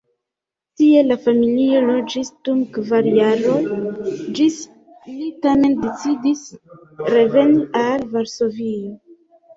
[0.79, 3.59] Tie la familio loĝis dum kvar jaroj,
[4.39, 4.57] ĝis
[5.13, 6.43] ili tamen decidis
[7.17, 8.97] reveni al Varsovio.